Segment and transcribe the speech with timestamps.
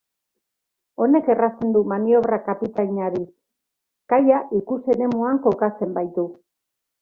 [1.03, 3.21] Honek errazten du maniobra kapitainari,
[4.15, 6.27] kaia ikus-eremuan kokatzen baitu.